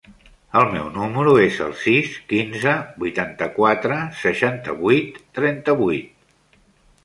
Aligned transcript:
El 0.61 0.63
meu 0.75 0.87
número 0.95 1.33
es 1.41 1.59
el 1.65 1.75
sis, 1.81 2.15
quinze, 2.33 2.73
vuitanta-quatre, 3.05 4.01
seixanta-vuit, 4.25 5.23
trenta-vuit. 5.41 6.61